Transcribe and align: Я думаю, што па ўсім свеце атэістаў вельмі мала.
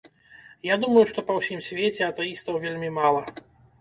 Я 0.67 0.77
думаю, 0.83 1.03
што 1.11 1.23
па 1.29 1.35
ўсім 1.39 1.59
свеце 1.67 2.01
атэістаў 2.07 2.59
вельмі 2.67 2.89
мала. 2.99 3.21